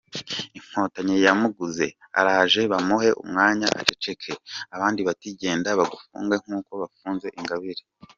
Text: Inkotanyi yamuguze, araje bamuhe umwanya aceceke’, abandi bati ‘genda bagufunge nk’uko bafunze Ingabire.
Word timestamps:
Inkotanyi 0.57 1.15
yamuguze, 1.25 1.85
araje 2.19 2.61
bamuhe 2.71 3.09
umwanya 3.23 3.67
aceceke’, 3.79 4.31
abandi 4.75 4.99
bati 5.07 5.27
‘genda 5.41 5.69
bagufunge 5.79 6.35
nk’uko 6.43 6.71
bafunze 6.81 7.27
Ingabire. 7.39 7.81